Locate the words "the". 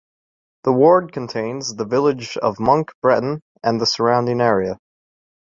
0.63-0.71, 1.75-1.85, 3.79-3.85